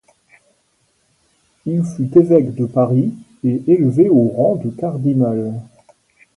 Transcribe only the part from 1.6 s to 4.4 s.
Il fut évêque de Paris et élevé au